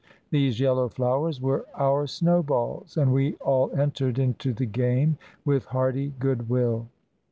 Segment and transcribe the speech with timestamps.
[0.31, 6.11] These yellow flowers were our snowballs, and we all entered into the game with hearty
[6.17, 6.87] good will.